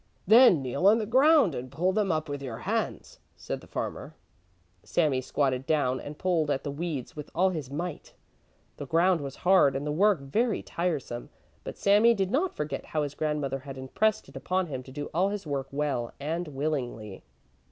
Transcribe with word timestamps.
"Then 0.25 0.63
kneel 0.63 0.87
on 0.87 0.97
the 0.97 1.05
ground 1.05 1.53
and 1.53 1.71
pull 1.71 1.91
them 1.91 2.11
up 2.11 2.27
with 2.27 2.41
your 2.41 2.57
hands," 2.65 3.19
said 3.37 3.61
the 3.61 3.67
farmer. 3.67 4.15
Sami 4.81 5.21
squatted 5.21 5.67
down 5.67 5.99
and 5.99 6.17
pulled 6.17 6.49
at 6.49 6.63
the 6.63 6.71
weeds 6.71 7.15
with 7.15 7.29
all 7.35 7.51
his 7.51 7.69
might. 7.69 8.15
The 8.77 8.87
ground 8.87 9.21
was 9.21 9.35
hard 9.45 9.75
and 9.75 9.85
the 9.85 9.91
work 9.91 10.19
very 10.21 10.63
tiresome. 10.63 11.29
But 11.63 11.77
Sami 11.77 12.15
did 12.15 12.31
not 12.31 12.55
forget 12.55 12.83
how 12.85 13.03
his 13.03 13.13
grandmother 13.13 13.59
had 13.59 13.77
impressed 13.77 14.27
it 14.27 14.35
upon 14.35 14.65
him 14.65 14.81
to 14.81 14.91
do 14.91 15.11
all 15.13 15.29
his 15.29 15.45
work 15.45 15.67
well 15.71 16.13
and 16.19 16.47
willingly. 16.47 17.21